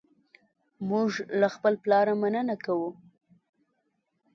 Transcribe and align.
موږ 0.89 1.09
له 1.39 1.47
خپل 1.55 1.73
پلار 1.83 2.07
مننه 2.21 2.55
کوو. 2.65 2.89